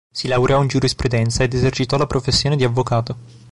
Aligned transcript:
Si 0.11 0.27
laureò 0.27 0.63
in 0.63 0.67
giurisprudenza 0.67 1.43
ed 1.43 1.53
esercitò 1.53 1.95
la 1.95 2.07
professione 2.07 2.55
di 2.55 2.63
avvocato. 2.63 3.17